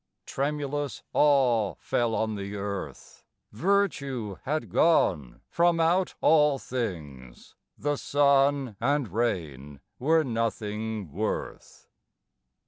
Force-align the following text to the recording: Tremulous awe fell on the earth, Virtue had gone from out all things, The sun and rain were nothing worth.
Tremulous 0.25 1.03
awe 1.13 1.75
fell 1.77 2.15
on 2.15 2.33
the 2.33 2.55
earth, 2.55 3.23
Virtue 3.51 4.37
had 4.45 4.71
gone 4.71 5.41
from 5.47 5.79
out 5.79 6.15
all 6.21 6.57
things, 6.57 7.53
The 7.77 7.97
sun 7.97 8.77
and 8.81 9.07
rain 9.09 9.79
were 9.99 10.23
nothing 10.23 11.11
worth. 11.11 11.87